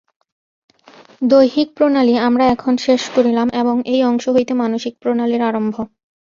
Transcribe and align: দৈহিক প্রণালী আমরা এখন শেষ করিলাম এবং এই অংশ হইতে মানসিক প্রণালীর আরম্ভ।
দৈহিক 1.21 1.67
প্রণালী 1.77 2.15
আমরা 2.27 2.45
এখন 2.47 2.73
শেষ 2.85 3.01
করিলাম 3.15 3.47
এবং 3.53 3.75
এই 3.93 4.01
অংশ 4.03 4.25
হইতে 4.29 4.53
মানসিক 4.53 4.93
প্রণালীর 5.01 5.41
আরম্ভ। 5.41 5.75